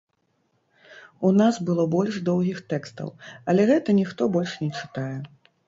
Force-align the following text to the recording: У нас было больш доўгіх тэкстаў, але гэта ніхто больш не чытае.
У 1.29 1.31
нас 1.41 1.59
было 1.67 1.85
больш 1.97 2.17
доўгіх 2.31 2.63
тэкстаў, 2.75 3.13
але 3.53 3.71
гэта 3.75 3.99
ніхто 4.01 4.31
больш 4.39 4.59
не 4.67 4.71
чытае. 4.83 5.15